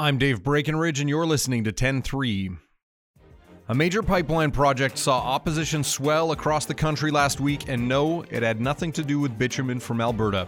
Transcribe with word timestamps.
I'm 0.00 0.16
Dave 0.16 0.42
Breakenridge, 0.42 1.00
and 1.00 1.10
you're 1.10 1.26
listening 1.26 1.64
to 1.64 1.72
10-3. 1.72 2.56
A 3.68 3.74
major 3.74 4.02
pipeline 4.02 4.50
project 4.50 4.96
saw 4.96 5.18
opposition 5.20 5.84
swell 5.84 6.32
across 6.32 6.64
the 6.64 6.72
country 6.72 7.10
last 7.10 7.38
week, 7.38 7.68
and 7.68 7.86
no, 7.86 8.22
it 8.30 8.42
had 8.42 8.62
nothing 8.62 8.92
to 8.92 9.04
do 9.04 9.20
with 9.20 9.36
bitumen 9.36 9.78
from 9.78 10.00
Alberta. 10.00 10.46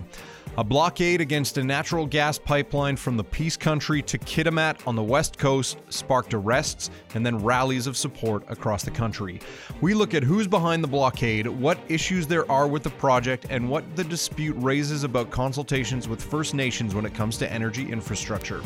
A 0.57 0.65
blockade 0.65 1.21
against 1.21 1.59
a 1.59 1.62
natural 1.62 2.07
gas 2.07 2.38
pipeline 2.38 2.96
from 2.96 3.19
the 3.19 3.25
Peace 3.25 3.59
Country 3.59 4.01
to 4.01 4.17
Kitimat 4.17 4.87
on 4.87 4.96
the 4.96 5.03
west 5.03 5.37
coast 5.37 5.76
sparked 5.90 6.32
arrests 6.32 6.88
and 7.12 7.24
then 7.24 7.37
rallies 7.37 7.87
of 7.87 7.94
support 7.94 8.44
across 8.48 8.84
the 8.84 8.90
country. 8.90 9.38
We 9.82 9.92
look 9.92 10.14
at 10.14 10.22
who's 10.22 10.48
behind 10.48 10.82
the 10.82 10.88
blockade, 10.88 11.46
what 11.46 11.78
issues 11.88 12.26
there 12.26 12.50
are 12.50 12.66
with 12.66 12.84
the 12.84 12.90
project, 12.90 13.44
and 13.50 13.69
what 13.69 13.96
the 13.96 14.04
dispute 14.04 14.56
raises 14.60 15.04
about 15.04 15.30
consultations 15.30 16.09
with 16.09 16.24
First 16.24 16.55
Nations 16.55 16.95
when 16.95 17.05
it 17.05 17.12
comes 17.12 17.37
to 17.37 17.52
energy 17.52 17.92
infrastructure. 17.92 18.62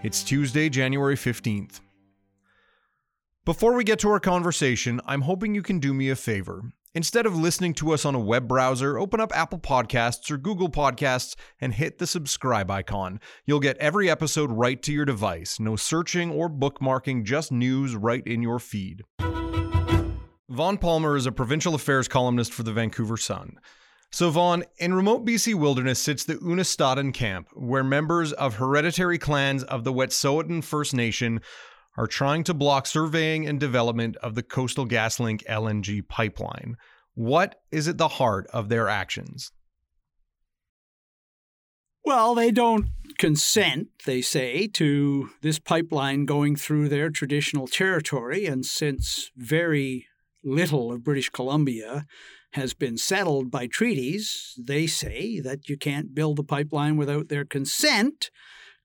It's 0.00 0.22
Tuesday, 0.22 0.68
January 0.68 1.16
15th. 1.16 1.80
Before 3.44 3.74
we 3.74 3.82
get 3.82 3.98
to 3.98 4.08
our 4.10 4.20
conversation, 4.20 5.00
I'm 5.04 5.22
hoping 5.22 5.56
you 5.56 5.62
can 5.62 5.80
do 5.80 5.92
me 5.92 6.08
a 6.08 6.14
favor. 6.14 6.62
Instead 6.94 7.26
of 7.26 7.36
listening 7.36 7.74
to 7.74 7.92
us 7.92 8.04
on 8.04 8.14
a 8.14 8.20
web 8.20 8.46
browser, 8.46 8.96
open 8.96 9.18
up 9.18 9.36
Apple 9.36 9.58
Podcasts 9.58 10.30
or 10.30 10.38
Google 10.38 10.68
Podcasts 10.68 11.34
and 11.60 11.74
hit 11.74 11.98
the 11.98 12.06
subscribe 12.06 12.70
icon. 12.70 13.18
You'll 13.44 13.58
get 13.58 13.76
every 13.78 14.08
episode 14.08 14.52
right 14.52 14.80
to 14.84 14.92
your 14.92 15.04
device. 15.04 15.58
No 15.58 15.74
searching 15.74 16.30
or 16.30 16.48
bookmarking, 16.48 17.24
just 17.24 17.50
news 17.50 17.96
right 17.96 18.24
in 18.24 18.40
your 18.40 18.60
feed. 18.60 19.02
Vaughn 20.48 20.78
Palmer 20.78 21.16
is 21.16 21.26
a 21.26 21.32
provincial 21.32 21.74
affairs 21.74 22.06
columnist 22.06 22.54
for 22.54 22.62
the 22.62 22.72
Vancouver 22.72 23.16
Sun. 23.16 23.58
So, 24.10 24.30
Vaughn, 24.30 24.64
in 24.78 24.94
remote 24.94 25.26
BC 25.26 25.54
wilderness 25.54 25.98
sits 25.98 26.24
the 26.24 26.36
Unist'ot'en 26.36 27.12
camp, 27.12 27.48
where 27.52 27.84
members 27.84 28.32
of 28.32 28.54
hereditary 28.54 29.18
clans 29.18 29.62
of 29.64 29.84
the 29.84 29.92
Wet'suwet'en 29.92 30.64
First 30.64 30.94
Nation 30.94 31.40
are 31.98 32.06
trying 32.06 32.44
to 32.44 32.54
block 32.54 32.86
surveying 32.86 33.46
and 33.46 33.60
development 33.60 34.16
of 34.18 34.34
the 34.34 34.42
Coastal 34.42 34.86
GasLink 34.86 35.44
LNG 35.44 36.08
pipeline. 36.08 36.76
What 37.14 37.60
is 37.70 37.86
at 37.88 37.98
the 37.98 38.08
heart 38.08 38.46
of 38.52 38.68
their 38.68 38.88
actions? 38.88 39.52
Well, 42.04 42.34
they 42.34 42.50
don't 42.50 42.86
consent, 43.18 43.88
they 44.06 44.22
say, 44.22 44.68
to 44.68 45.30
this 45.42 45.58
pipeline 45.58 46.24
going 46.24 46.56
through 46.56 46.88
their 46.88 47.10
traditional 47.10 47.66
territory. 47.66 48.46
And 48.46 48.64
since 48.64 49.30
very 49.36 50.06
little 50.44 50.92
of 50.92 51.04
British 51.04 51.30
Columbia 51.30 52.06
has 52.52 52.74
been 52.74 52.96
settled 52.96 53.50
by 53.50 53.66
treaties, 53.66 54.54
they 54.58 54.86
say 54.86 55.40
that 55.40 55.68
you 55.68 55.76
can't 55.76 56.14
build 56.14 56.36
the 56.36 56.44
pipeline 56.44 56.96
without 56.96 57.28
their 57.28 57.44
consent. 57.44 58.30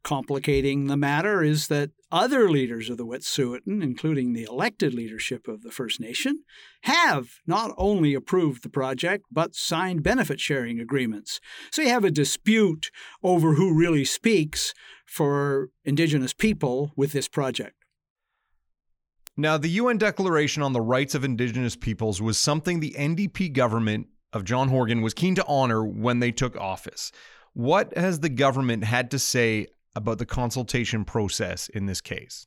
Complicating 0.04 0.88
the 0.88 0.98
matter 0.98 1.42
is 1.42 1.70
that 1.70 1.92
other 2.12 2.50
leaders 2.50 2.90
of 2.90 2.98
the 2.98 3.06
Wet'suwet'en, 3.06 3.82
including 3.82 4.34
the 4.34 4.44
elected 4.44 4.94
leadership 4.94 5.48
of 5.48 5.62
the 5.62 5.72
First 5.72 6.02
Nation, 6.02 6.44
have 6.82 7.40
not 7.48 7.74
only 7.78 8.14
approved 8.14 8.64
the 8.64 8.70
project 8.70 9.24
but 9.32 9.56
signed 9.56 10.04
benefit 10.04 10.42
sharing 10.42 10.78
agreements. 10.78 11.40
So 11.72 11.82
you 11.82 11.90
have 11.90 12.04
a 12.04 12.12
dispute 12.12 12.92
over 13.24 13.54
who 13.54 13.74
really 13.74 14.04
speaks 14.04 14.74
for 15.06 15.70
Indigenous 15.86 16.34
people 16.34 16.92
with 16.98 17.14
this 17.14 17.30
project. 17.30 17.83
Now, 19.36 19.58
the 19.58 19.70
UN 19.70 19.98
Declaration 19.98 20.62
on 20.62 20.74
the 20.74 20.82
Rights 20.82 21.16
of 21.16 21.24
Indigenous 21.24 21.76
Peoples 21.76 22.22
was 22.22 22.38
something 22.38 22.80
the 22.80 22.96
NDP 22.98 23.52
government 23.52 24.08
of 24.32 24.44
John 24.44 24.70
Horgan 24.70 25.02
was 25.02 25.16
keen 25.16 25.34
to 25.36 25.46
honor 25.48 25.84
when 25.84 26.20
they 26.20 26.32
took 26.32 26.56
office. 26.56 27.12
What 27.54 27.98
has 27.98 28.20
the 28.20 28.30
government 28.30 28.84
had 28.84 29.10
to 29.12 29.20
say 29.20 29.68
about 29.96 30.20
the 30.20 30.26
consultation 30.26 31.04
process 31.04 31.68
in 31.70 31.88
this 31.88 32.02
case? 32.02 32.46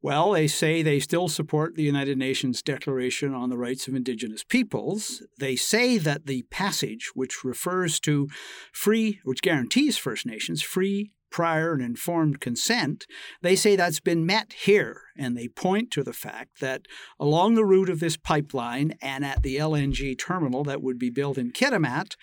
Well, 0.00 0.32
they 0.32 0.48
say 0.48 0.82
they 0.82 0.98
still 0.98 1.28
support 1.28 1.76
the 1.76 1.84
United 1.84 2.18
Nations 2.18 2.60
Declaration 2.60 3.34
on 3.34 3.50
the 3.50 3.56
Rights 3.56 3.86
of 3.86 3.94
Indigenous 3.94 4.42
Peoples. 4.42 5.22
They 5.38 5.54
say 5.54 5.96
that 5.98 6.26
the 6.26 6.42
passage, 6.50 7.10
which 7.14 7.44
refers 7.44 8.00
to 8.00 8.28
free, 8.72 9.20
which 9.22 9.42
guarantees 9.42 9.96
First 9.96 10.26
Nations 10.26 10.60
free, 10.60 11.12
prior 11.32 11.72
and 11.72 11.82
informed 11.82 12.40
consent, 12.40 13.06
they 13.40 13.56
say 13.56 13.74
that's 13.74 13.98
been 13.98 14.24
met 14.24 14.52
here. 14.52 15.00
And 15.16 15.36
they 15.36 15.48
point 15.48 15.90
to 15.92 16.02
the 16.02 16.12
fact 16.12 16.60
that 16.60 16.86
along 17.18 17.54
the 17.54 17.64
route 17.64 17.90
of 17.90 18.00
this 18.00 18.16
pipeline 18.16 18.94
and 19.02 19.24
at 19.24 19.42
the 19.42 19.56
LNG 19.56 20.18
terminal 20.18 20.62
that 20.64 20.82
would 20.82 20.98
be 20.98 21.10
built 21.10 21.36
in 21.36 21.50
Kitimat, 21.50 22.16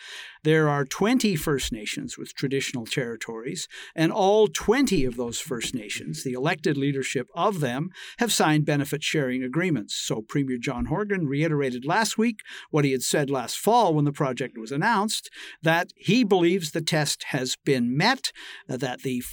there 0.43 0.69
are 0.69 0.85
20 0.85 1.35
First 1.35 1.71
Nations 1.71 2.17
with 2.17 2.33
traditional 2.33 2.85
territories, 2.85 3.67
and 3.95 4.11
all 4.11 4.47
20 4.47 5.05
of 5.05 5.15
those 5.15 5.39
First 5.39 5.73
Nations, 5.73 6.23
the 6.23 6.33
elected 6.33 6.77
leadership 6.77 7.27
of 7.35 7.59
them, 7.59 7.89
have 8.19 8.31
signed 8.31 8.65
benefit 8.65 9.03
sharing 9.03 9.43
agreements. 9.43 9.95
So 9.95 10.21
Premier 10.21 10.57
John 10.57 10.85
Horgan 10.85 11.27
reiterated 11.27 11.85
last 11.85 12.17
week 12.17 12.39
what 12.69 12.85
he 12.85 12.91
had 12.91 13.03
said 13.03 13.29
last 13.29 13.57
fall 13.57 13.93
when 13.93 14.05
the 14.05 14.11
project 14.11 14.57
was 14.57 14.71
announced 14.71 15.29
that 15.61 15.91
he 15.95 16.23
believes 16.23 16.71
the 16.71 16.81
test 16.81 17.23
has 17.29 17.55
been 17.65 17.95
met, 17.95 18.31
that 18.67 19.01
the 19.01 19.23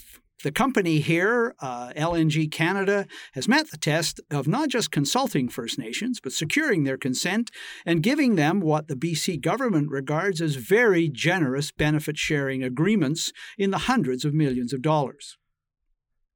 the 0.42 0.52
company 0.52 1.00
here, 1.00 1.54
uh, 1.60 1.92
LNG 1.96 2.50
Canada, 2.50 3.06
has 3.32 3.48
met 3.48 3.70
the 3.70 3.78
test 3.78 4.20
of 4.30 4.46
not 4.46 4.68
just 4.68 4.90
consulting 4.90 5.48
First 5.48 5.78
Nations, 5.78 6.20
but 6.20 6.32
securing 6.32 6.84
their 6.84 6.98
consent 6.98 7.50
and 7.84 8.02
giving 8.02 8.36
them 8.36 8.60
what 8.60 8.88
the 8.88 8.96
BC 8.96 9.40
government 9.40 9.90
regards 9.90 10.40
as 10.40 10.56
very 10.56 11.08
generous 11.08 11.72
benefit 11.72 12.18
sharing 12.18 12.62
agreements 12.62 13.32
in 13.56 13.70
the 13.70 13.78
hundreds 13.78 14.24
of 14.24 14.34
millions 14.34 14.72
of 14.72 14.82
dollars. 14.82 15.36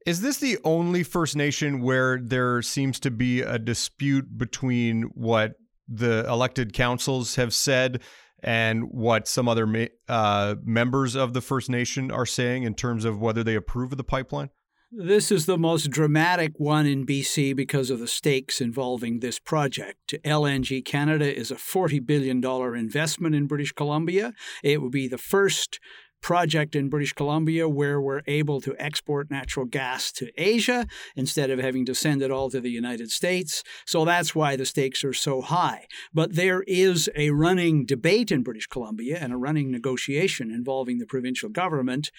Is 0.06 0.22
this 0.22 0.38
the 0.38 0.58
only 0.64 1.02
First 1.02 1.36
Nation 1.36 1.82
where 1.82 2.18
there 2.18 2.62
seems 2.62 2.98
to 3.00 3.10
be 3.10 3.42
a 3.42 3.58
dispute 3.58 4.38
between 4.38 5.02
what 5.14 5.52
the 5.86 6.24
elected 6.26 6.72
councils 6.72 7.34
have 7.34 7.52
said 7.52 8.00
and 8.42 8.90
what 8.90 9.28
some 9.28 9.48
other 9.48 9.88
uh, 10.08 10.54
members 10.62 11.14
of 11.14 11.32
the 11.32 11.40
First 11.40 11.70
Nation 11.70 12.10
are 12.10 12.26
saying 12.26 12.62
in 12.62 12.74
terms 12.74 13.04
of 13.04 13.20
whether 13.20 13.42
they 13.44 13.54
approve 13.54 13.92
of 13.92 13.98
the 13.98 14.04
pipeline? 14.04 14.50
This 14.92 15.30
is 15.30 15.46
the 15.46 15.56
most 15.56 15.88
dramatic 15.88 16.58
one 16.58 16.84
in 16.84 17.06
BC 17.06 17.54
because 17.54 17.90
of 17.90 18.00
the 18.00 18.08
stakes 18.08 18.60
involving 18.60 19.20
this 19.20 19.38
project. 19.38 20.16
LNG 20.24 20.84
Canada 20.84 21.32
is 21.32 21.52
a 21.52 21.54
$40 21.54 22.04
billion 22.04 22.44
investment 22.44 23.36
in 23.36 23.46
British 23.46 23.70
Columbia. 23.70 24.32
It 24.64 24.82
will 24.82 24.90
be 24.90 25.06
the 25.06 25.16
first 25.16 25.78
project 26.20 26.74
in 26.76 26.88
British 26.88 27.12
Columbia 27.12 27.68
where 27.68 28.00
we're 28.00 28.22
able 28.26 28.60
to 28.60 28.74
export 28.78 29.30
natural 29.30 29.66
gas 29.66 30.12
to 30.12 30.30
Asia 30.36 30.86
instead 31.16 31.50
of 31.50 31.58
having 31.58 31.84
to 31.86 31.94
send 31.94 32.22
it 32.22 32.30
all 32.30 32.50
to 32.50 32.60
the 32.60 32.70
United 32.70 33.10
States. 33.10 33.62
So 33.86 34.04
that's 34.04 34.34
why 34.34 34.56
the 34.56 34.66
stakes 34.66 35.04
are 35.04 35.12
so 35.12 35.40
high. 35.40 35.86
But 36.12 36.34
there 36.34 36.62
is 36.66 37.08
a 37.16 37.30
running 37.30 37.86
debate 37.86 38.30
in 38.30 38.42
British 38.42 38.66
Columbia 38.66 39.18
and 39.20 39.32
a 39.32 39.38
running 39.38 39.70
negotiation 39.70 40.50
involving 40.50 40.98
the 40.98 41.06
provincial 41.06 41.48
government 41.48 42.10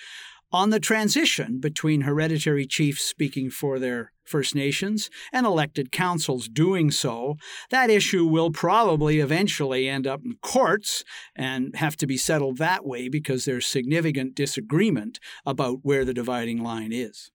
on 0.52 0.70
the 0.70 0.80
transition 0.80 1.60
between 1.60 2.02
hereditary 2.02 2.66
chiefs 2.66 3.04
speaking 3.04 3.50
for 3.50 3.80
their 3.80 4.12
First 4.24 4.56
Nations 4.56 5.10
and 5.34 5.46
elected 5.46 5.92
councils 5.92 6.48
doing 6.48 6.90
so, 6.90 7.36
that 7.70 7.90
issue 7.90 8.26
will 8.26 8.52
probably 8.52 9.20
eventually 9.20 9.90
end 9.90 10.08
up 10.08 10.22
in 10.24 10.38
courts 10.42 11.04
and 11.36 11.76
have 11.76 11.98
to 11.98 12.08
be 12.08 12.18
settled 12.18 12.58
that 12.58 12.86
way 12.86 13.10
because 13.10 13.46
there's 13.46 13.66
significant 13.66 14.36
disagreement 14.36 15.20
about 15.46 15.80
where 15.84 16.06
the 16.06 16.14
dividing 16.14 16.64
line 16.64 16.94
is. 16.94 17.32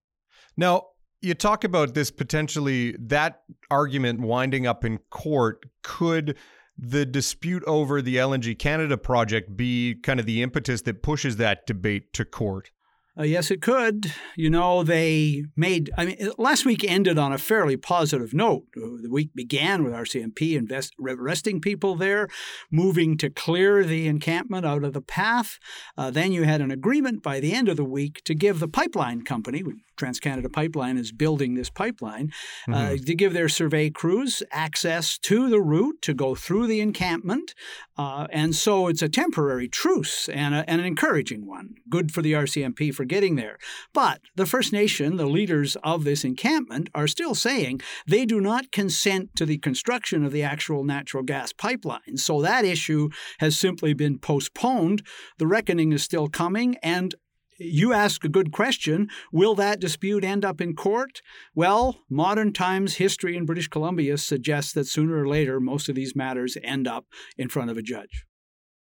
Now, 0.57 0.85
you 1.21 1.35
talk 1.35 1.65
about 1.65 1.95
this 1.95 2.11
potentially, 2.11 2.97
that 2.99 3.43
argument 3.71 4.21
winding 4.21 4.67
up 4.67 4.85
in 4.85 4.99
court. 5.11 5.67
Could 5.83 6.37
the 6.79 7.07
dispute 7.07 7.65
over 7.67 8.03
the 8.03 8.17
LNG 8.17 8.59
Canada 8.59 8.97
project 8.97 9.57
be 9.57 9.97
kind 10.03 10.21
of 10.21 10.27
the 10.27 10.43
impetus 10.43 10.83
that 10.83 11.03
pushes 11.03 11.37
that 11.37 11.67
debate 11.67 12.13
to 12.15 12.25
court? 12.25 12.71
Uh, 13.19 13.23
yes, 13.23 13.51
it 13.51 13.63
could. 13.63 14.13
You 14.37 14.51
know, 14.51 14.83
they 14.83 15.45
made, 15.57 15.91
I 15.97 16.05
mean, 16.05 16.31
last 16.37 16.67
week 16.67 16.85
ended 16.85 17.17
on 17.17 17.33
a 17.33 17.39
fairly 17.39 17.77
positive 17.77 18.35
note. 18.35 18.65
The 18.75 19.09
week 19.11 19.35
began 19.35 19.85
with 19.85 19.95
RCMP 19.95 20.55
invest, 20.55 20.93
arresting 21.01 21.63
people 21.63 21.95
there, 21.95 22.29
moving 22.71 23.17
to 23.19 23.31
clear 23.31 23.85
the 23.85 24.07
encampment 24.07 24.67
out 24.67 24.85
of 24.85 24.93
the 24.93 25.01
path. 25.01 25.59
Uh, 25.97 26.11
then 26.11 26.33
you 26.33 26.43
had 26.43 26.61
an 26.61 26.71
agreement 26.71 27.23
by 27.23 27.41
the 27.41 27.55
end 27.55 27.69
of 27.69 27.79
the 27.79 27.85
week 27.85 28.23
to 28.25 28.35
give 28.35 28.61
the 28.61 28.69
pipeline 28.69 29.23
company, 29.23 29.63
TransCanada 29.97 30.53
Pipeline 30.53 30.97
is 30.97 31.13
building 31.13 31.55
this 31.55 31.71
pipeline, 31.71 32.33
uh, 32.69 32.73
mm-hmm. 32.73 32.95
uh, 32.95 32.97
to 33.05 33.15
give 33.15 33.33
their 33.33 33.49
survey 33.49 33.91
crews 33.91 34.43
access 34.51 35.19
to 35.19 35.49
the 35.49 35.61
route 35.61 36.01
to 36.03 36.15
go 36.15 36.35
through 36.35 36.67
the 36.67 36.81
encampment. 36.81 37.55
Uh, 37.99 38.27
and 38.31 38.55
so 38.55 38.89
it's 38.89 39.03
a 39.03 39.09
temporary 39.09 39.69
truce 39.69 40.29
and, 40.29 40.55
a, 40.55 40.69
and, 40.69 40.81
an 40.81 40.87
encouraging 40.87 41.47
one. 41.47 41.75
Good 41.89 42.13
for 42.13 42.21
the 42.21 42.35
RCMP 42.35 42.95
for 42.95 43.05
getting 43.05 43.37
there. 43.37 43.59
But 43.95 44.21
the 44.35 44.45
First 44.45 44.73
Nation, 44.73 45.17
the 45.17 45.27
leaders 45.27 45.77
of 45.83 46.05
this 46.05 46.25
encampment, 46.25 46.91
are 46.95 47.07
still 47.07 47.35
saying 47.35 47.81
they 48.07 48.27
do 48.27 48.41
not 48.41 48.71
consent 48.71 49.35
to 49.37 49.47
the 49.47 49.59
construction 49.59 50.25
of 50.25 50.33
the 50.33 50.43
actual 50.43 50.85
natural 50.85 51.23
gas 51.23 51.53
pipeline. 51.53 52.17
So 52.17 52.43
that 52.43 52.65
issue 52.65 53.09
has 53.39 53.59
simply 53.59 53.95
been 53.95 54.19
postponed. 54.19 55.03
The 55.39 55.47
reckoning 55.47 55.93
is 55.93 56.03
still 56.03 56.29
coming, 56.29 56.77
and 56.83 57.15
you 57.59 57.93
ask 57.93 58.25
a 58.25 58.29
good 58.29 58.53
question. 58.53 59.09
Will 59.33 59.55
that 59.55 59.81
dispute 59.81 60.25
end 60.25 60.45
up 60.45 60.61
in 60.61 60.75
court? 60.75 61.23
Well, 61.55 62.03
modern 62.11 62.53
times 62.53 62.97
history 62.97 63.37
in 63.37 63.47
British 63.47 63.69
Columbia 63.69 64.19
suggests 64.19 64.73
that 64.73 64.87
sooner 64.87 65.17
or 65.17 65.29
later, 65.29 65.61
most 65.61 65.89
of 65.89 65.95
these 65.95 66.17
matters 66.17 66.57
end 66.63 66.87
up 66.87 67.07
in 67.37 67.49
front 67.49 67.71
of 67.71 67.77
a 67.77 67.83
judge. 67.83 68.25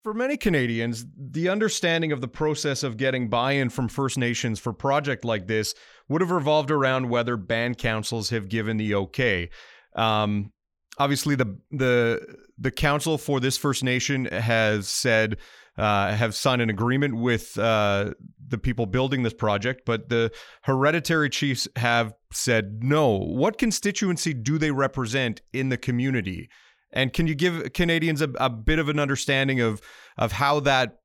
For 0.03 0.15
many 0.15 0.37
Canadians, 0.37 1.05
the 1.19 1.49
understanding 1.49 2.13
of 2.13 2.21
the 2.21 2.29
process 2.29 2.85
of 2.85 2.97
getting 2.97 3.29
buy 3.29 3.53
in 3.53 3.71
from 3.71 3.89
First 3.89 4.19
Nations 4.19 4.61
for 4.61 4.71
a 4.71 4.75
project 4.75 5.25
like 5.25 5.49
this 5.49 5.75
would 6.09 6.21
have 6.21 6.31
revolved 6.31 6.71
around 6.71 7.09
whether 7.09 7.37
band 7.37 7.79
councils 7.79 8.31
have 8.31 8.49
given 8.49 8.77
the 8.77 8.95
okay. 8.95 9.51
Um, 9.97 10.53
obviously, 10.99 11.35
the 11.35 11.59
the 11.73 12.37
the 12.57 12.71
council 12.71 13.19
for 13.19 13.41
this 13.41 13.57
First 13.57 13.83
Nation 13.83 14.27
has 14.27 14.87
said 14.87 15.39
uh, 15.79 16.13
have 16.15 16.35
signed 16.35 16.63
an 16.63 16.71
agreement 16.71 17.17
with 17.17 17.59
uh, 17.59 18.13
the 18.49 18.59
people 18.59 18.87
building 18.87 19.23
this 19.23 19.35
project, 19.35 19.83
but 19.85 20.09
the 20.09 20.33
hereditary 20.63 21.29
chiefs 21.31 21.69
have 21.77 22.15
said 22.33 22.83
no. 22.83 23.19
What 23.19 23.59
constituency 23.59 24.33
do 24.35 24.59
they 24.59 24.71
represent 24.71 25.43
in 25.53 25.69
the 25.69 25.77
community? 25.77 26.49
And 26.93 27.13
can 27.13 27.27
you 27.27 27.35
give 27.35 27.73
Canadians 27.73 28.23
a, 28.23 28.31
a 28.37 28.49
bit 28.49 28.79
of 28.79 28.89
an 28.89 28.99
understanding 28.99 29.61
of 29.61 29.81
of 30.17 30.33
how 30.33 30.61
that 30.61 31.01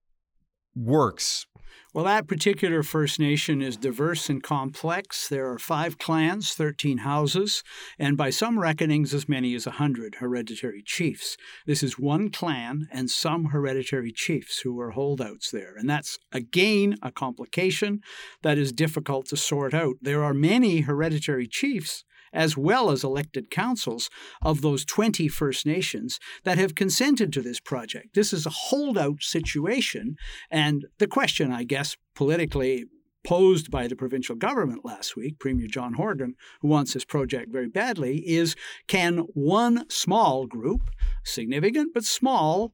works? 0.76 1.46
Well, 1.94 2.06
that 2.06 2.26
particular 2.26 2.84
First 2.84 3.20
Nation 3.20 3.62
is 3.62 3.76
diverse 3.76 4.30
and 4.30 4.42
complex. 4.42 5.28
There 5.28 5.52
are 5.52 5.60
five 5.60 5.98
clans, 5.98 6.54
13 6.54 7.00
houses, 7.00 7.64
and 8.00 8.16
by 8.16 8.30
some 8.30 8.58
reckonings, 8.60 9.14
as 9.14 9.28
many 9.28 9.54
as 9.56 9.66
100 9.66 10.16
hereditary 10.16 10.84
chiefs. 10.86 11.36
This 11.66 11.84
is 11.84 12.00
one 12.00 12.30
clan 12.30 12.88
and 12.94 13.10
some 13.10 13.48
hereditary 13.48 14.14
chiefs 14.14 14.62
who 14.62 14.80
are 14.80 14.92
holdouts 14.92 15.52
there. 15.52 15.74
And 15.76 15.90
that's, 15.90 16.18
again, 16.32 16.96
a 17.02 17.12
complication 17.12 18.00
that 18.42 18.58
is 18.58 18.72
difficult 18.72 19.26
to 19.26 19.36
sort 19.36 19.74
out. 19.74 19.96
There 20.02 20.24
are 20.24 20.34
many 20.34 20.82
hereditary 20.82 21.46
chiefs 21.46 22.06
as 22.34 22.58
well 22.58 22.92
as 22.92 23.04
elected 23.04 23.50
councils 23.50 24.10
of 24.42 24.62
those 24.62 24.86
20 24.86 25.28
First 25.28 25.66
Nations 25.66 26.20
that 26.44 26.58
have 26.58 26.76
consented 26.76 27.32
to 27.34 27.42
this 27.42 27.60
project. 27.60 28.16
This 28.16 28.34
is 28.34 28.46
a 28.46 28.52
holdout 28.52 29.22
situation. 29.22 30.16
And 30.50 30.86
the 31.00 31.08
question, 31.08 31.52
I 31.52 31.64
guess, 31.64 31.98
politically 32.16 32.86
posed 33.24 33.70
by 33.70 33.88
the 33.88 33.96
provincial 33.96 34.36
government 34.36 34.84
last 34.84 35.16
week, 35.16 35.40
Premier 35.40 35.68
John 35.68 35.94
Horgan, 35.94 36.36
who 36.62 36.68
wants 36.68 36.94
this 36.94 37.06
project 37.06 37.52
very 37.52 37.68
badly, 37.68 38.18
is 38.28 38.56
can 38.88 39.20
one 39.34 39.90
small 39.90 40.48
group, 40.48 40.82
significant 41.24 41.94
but 41.94 42.04
small, 42.04 42.74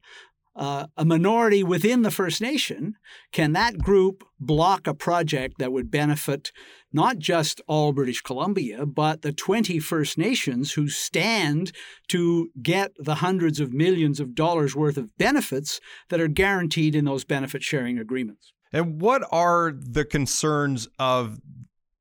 uh, 0.58 0.86
a 0.96 1.04
minority 1.04 1.62
within 1.62 2.02
the 2.02 2.10
First 2.10 2.40
Nation, 2.40 2.96
can 3.32 3.52
that 3.52 3.78
group 3.78 4.24
block 4.40 4.86
a 4.86 4.94
project 4.94 5.58
that 5.58 5.72
would 5.72 5.90
benefit 5.90 6.52
not 6.92 7.18
just 7.18 7.60
all 7.68 7.92
British 7.92 8.20
Columbia, 8.20 8.84
but 8.84 9.22
the 9.22 9.32
20 9.32 9.78
First 9.78 10.18
Nations 10.18 10.72
who 10.72 10.88
stand 10.88 11.72
to 12.08 12.50
get 12.60 12.92
the 12.98 13.16
hundreds 13.16 13.60
of 13.60 13.72
millions 13.72 14.18
of 14.20 14.34
dollars 14.34 14.74
worth 14.74 14.96
of 14.96 15.16
benefits 15.16 15.80
that 16.08 16.20
are 16.20 16.28
guaranteed 16.28 16.94
in 16.94 17.04
those 17.04 17.24
benefit 17.24 17.62
sharing 17.62 17.98
agreements? 17.98 18.52
And 18.72 19.00
what 19.00 19.22
are 19.30 19.72
the 19.72 20.04
concerns 20.04 20.88
of 20.98 21.38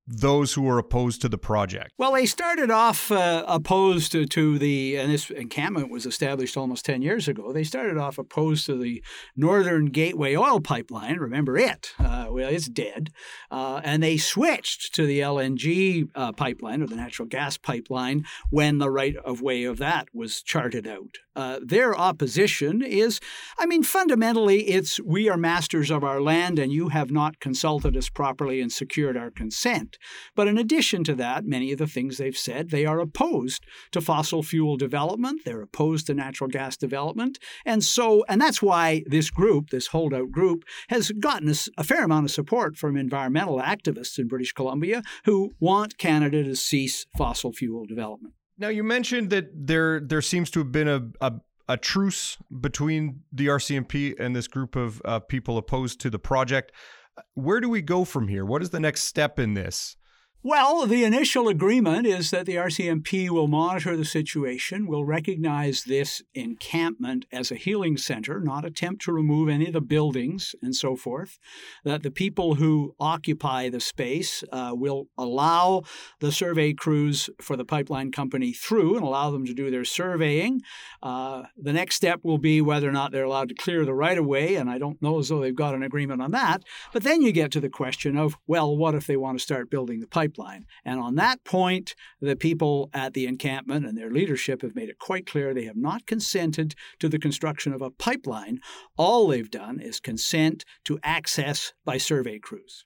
those 0.07 0.53
who 0.53 0.67
are 0.69 0.77
opposed 0.77 1.21
to 1.21 1.29
the 1.29 1.37
project? 1.37 1.91
Well, 1.97 2.13
they 2.13 2.25
started 2.25 2.71
off 2.71 3.11
uh, 3.11 3.43
opposed 3.47 4.13
to, 4.13 4.25
to, 4.25 4.57
the, 4.57 4.95
and 4.95 5.11
this 5.11 5.29
encampment 5.29 5.91
was 5.91 6.05
established 6.05 6.55
almost 6.55 6.85
10 6.85 7.01
years 7.01 7.27
ago. 7.27 7.51
They 7.51 7.65
started 7.65 7.97
off 7.97 8.17
opposed 8.17 8.65
to 8.67 8.77
the 8.77 9.03
Northern 9.35 9.87
Gateway 9.87 10.35
oil 10.35 10.61
pipeline. 10.61 11.17
Remember 11.17 11.57
it? 11.57 11.91
Uh, 11.99 12.27
well, 12.29 12.49
it's 12.49 12.69
dead. 12.69 13.11
Uh, 13.51 13.81
and 13.83 14.01
they 14.01 14.17
switched 14.17 14.95
to 14.95 15.05
the 15.05 15.19
LNG 15.19 16.09
uh, 16.15 16.31
pipeline 16.31 16.81
or 16.81 16.87
the 16.87 16.95
natural 16.95 17.27
gas 17.27 17.57
pipeline 17.57 18.25
when 18.49 18.77
the 18.77 18.89
right 18.89 19.17
of 19.17 19.41
way 19.41 19.65
of 19.65 19.77
that 19.77 20.07
was 20.13 20.41
charted 20.41 20.87
out. 20.87 21.17
Uh, 21.35 21.59
their 21.63 21.95
opposition 21.95 22.81
is, 22.81 23.19
I 23.59 23.67
mean, 23.67 23.83
fundamentally, 23.83 24.69
it's 24.69 24.99
we 25.01 25.29
are 25.29 25.37
masters 25.37 25.91
of 25.91 26.03
our 26.03 26.19
land 26.19 26.57
and 26.57 26.71
you 26.71 26.89
have 26.89 27.11
not 27.11 27.39
consulted 27.39 27.95
us 27.95 28.09
properly 28.09 28.59
and 28.59 28.71
secured 28.71 29.15
our 29.15 29.29
consent. 29.29 29.96
But 30.35 30.47
in 30.47 30.57
addition 30.57 31.03
to 31.05 31.15
that, 31.15 31.45
many 31.45 31.71
of 31.71 31.79
the 31.79 31.87
things 31.87 32.17
they've 32.17 32.37
said, 32.37 32.69
they 32.69 32.85
are 32.85 32.99
opposed 32.99 33.65
to 33.91 34.01
fossil 34.01 34.43
fuel 34.43 34.77
development, 34.77 35.41
they're 35.45 35.61
opposed 35.61 36.07
to 36.07 36.13
natural 36.13 36.49
gas 36.49 36.77
development. 36.77 37.39
And 37.65 37.83
so, 37.83 38.23
and 38.27 38.41
that's 38.41 38.61
why 38.61 39.03
this 39.07 39.29
group, 39.29 39.69
this 39.69 39.87
holdout 39.87 40.31
group, 40.31 40.63
has 40.89 41.11
gotten 41.11 41.49
a, 41.49 41.55
a 41.77 41.83
fair 41.83 42.03
amount 42.03 42.25
of 42.25 42.31
support 42.31 42.77
from 42.77 42.97
environmental 42.97 43.59
activists 43.59 44.19
in 44.19 44.27
British 44.27 44.53
Columbia 44.53 45.03
who 45.25 45.53
want 45.59 45.97
Canada 45.97 46.43
to 46.43 46.55
cease 46.55 47.05
fossil 47.17 47.51
fuel 47.53 47.85
development. 47.85 48.33
Now, 48.57 48.69
you 48.69 48.83
mentioned 48.83 49.29
that 49.29 49.49
there 49.53 49.99
there 49.99 50.21
seems 50.21 50.49
to 50.51 50.59
have 50.59 50.71
been 50.71 50.87
a, 50.87 51.09
a 51.21 51.33
a 51.69 51.77
truce 51.77 52.37
between 52.61 53.21
the 53.31 53.47
RCMP 53.47 54.17
and 54.19 54.35
this 54.35 54.47
group 54.47 54.75
of 54.75 55.01
uh, 55.03 55.19
people 55.19 55.57
opposed 55.57 55.99
to 56.01 56.09
the 56.09 56.19
project 56.19 56.71
where 57.33 57.59
do 57.59 57.69
we 57.69 57.81
go 57.81 58.05
from 58.05 58.27
here? 58.27 58.45
What 58.45 58.61
is 58.61 58.69
the 58.69 58.79
next 58.79 59.03
step 59.03 59.39
in 59.39 59.53
this? 59.53 59.95
Well, 60.43 60.85
the 60.85 61.03
initial 61.03 61.47
agreement 61.47 62.05
is 62.05 62.29
that 62.29 62.45
the 62.45 62.55
RCMP 62.57 63.27
will 63.31 63.47
monitor 63.47 63.97
the 63.97 64.05
situation, 64.05 64.85
will 64.85 65.03
recognize 65.03 65.83
this 65.83 66.21
encampment 66.35 67.25
as 67.31 67.51
a 67.51 67.55
healing 67.55 67.97
center, 67.97 68.39
not 68.39 68.63
attempt 68.63 69.03
to 69.05 69.11
remove 69.11 69.49
any 69.49 69.65
of 69.65 69.73
the 69.73 69.81
buildings 69.81 70.53
and 70.61 70.75
so 70.75 70.95
forth, 70.95 71.39
that 71.83 72.03
the 72.03 72.11
people 72.11 72.55
who 72.55 72.93
occupy 72.99 73.67
the 73.67 73.79
space 73.79 74.43
uh, 74.51 74.73
will 74.75 75.07
allow 75.17 75.81
the 76.19 76.31
survey 76.31 76.71
crews 76.71 77.31
for 77.41 77.57
the 77.57 77.65
pipeline 77.65 78.11
company 78.11 78.53
through 78.53 78.95
and 78.95 79.03
allow 79.03 79.31
them 79.31 79.43
to 79.43 79.55
do 79.55 79.71
their 79.71 79.85
surveying. 79.85 80.61
Uh, 81.01 81.43
the 81.57 81.73
next 81.73 81.95
step 81.95 82.19
will 82.21 82.37
be 82.37 82.61
whether 82.61 82.87
or 82.87 82.93
not 82.93 83.11
they're 83.11 83.25
allowed 83.25 83.49
to 83.49 83.55
clear 83.55 83.83
the 83.85 83.93
right 83.93 84.19
of 84.19 84.25
way, 84.25 84.53
and 84.53 84.69
I 84.69 84.77
don't 84.77 85.01
know 85.01 85.17
as 85.17 85.29
though 85.29 85.41
they've 85.41 85.55
got 85.55 85.73
an 85.73 85.81
agreement 85.81 86.21
on 86.21 86.29
that. 86.31 86.61
But 86.93 87.01
then 87.01 87.23
you 87.23 87.31
get 87.31 87.51
to 87.53 87.59
the 87.59 87.69
question 87.69 88.15
of, 88.15 88.37
well, 88.45 88.77
what 88.77 88.93
if 88.93 89.07
they 89.07 89.17
want 89.17 89.39
to 89.39 89.43
start 89.43 89.71
building 89.71 89.99
the 89.99 90.07
pipeline? 90.07 90.26
Pipeline. 90.27 90.65
And 90.85 90.99
on 90.99 91.15
that 91.15 91.43
point, 91.43 91.95
the 92.21 92.35
people 92.35 92.89
at 92.93 93.13
the 93.13 93.25
encampment 93.27 93.85
and 93.85 93.97
their 93.97 94.11
leadership 94.11 94.61
have 94.61 94.75
made 94.75 94.89
it 94.89 94.99
quite 94.99 95.25
clear 95.25 95.53
they 95.53 95.65
have 95.65 95.77
not 95.77 96.05
consented 96.05 96.75
to 96.99 97.09
the 97.09 97.19
construction 97.19 97.73
of 97.73 97.81
a 97.81 97.91
pipeline. 97.91 98.59
All 98.97 99.27
they've 99.27 99.49
done 99.49 99.79
is 99.79 99.99
consent 99.99 100.65
to 100.85 100.99
access 101.03 101.73
by 101.85 101.97
survey 101.97 102.39
crews. 102.39 102.85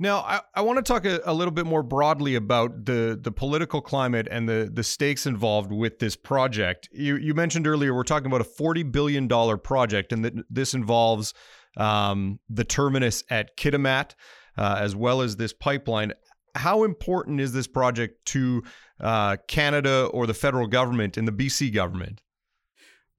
Now, 0.00 0.18
I, 0.18 0.40
I 0.54 0.60
want 0.62 0.76
to 0.76 0.82
talk 0.82 1.04
a, 1.04 1.20
a, 1.24 1.34
little 1.34 1.50
bit 1.50 1.66
more 1.66 1.82
broadly 1.82 2.36
about 2.36 2.84
the, 2.84 3.18
the 3.20 3.32
political 3.32 3.80
climate 3.80 4.28
and 4.30 4.48
the, 4.48 4.70
the 4.72 4.84
stakes 4.84 5.26
involved 5.26 5.72
with 5.72 5.98
this 5.98 6.14
project. 6.14 6.88
You, 6.92 7.16
you 7.16 7.34
mentioned 7.34 7.66
earlier 7.66 7.92
we're 7.92 8.04
talking 8.04 8.28
about 8.28 8.40
a 8.40 8.44
$40 8.44 8.92
billion 8.92 9.28
project, 9.58 10.12
and 10.12 10.24
that 10.24 10.34
this 10.48 10.72
involves 10.72 11.34
um, 11.76 12.38
the 12.48 12.62
terminus 12.62 13.24
at 13.28 13.56
Kitimat 13.56 14.14
uh, 14.58 14.76
as 14.78 14.94
well 14.94 15.22
as 15.22 15.36
this 15.36 15.52
pipeline. 15.52 16.12
How 16.54 16.82
important 16.82 17.40
is 17.40 17.52
this 17.52 17.68
project 17.68 18.24
to 18.26 18.64
uh, 19.00 19.36
Canada 19.46 20.06
or 20.12 20.26
the 20.26 20.34
federal 20.34 20.66
government 20.66 21.16
and 21.16 21.26
the 21.26 21.32
BC 21.32 21.72
government? 21.72 22.20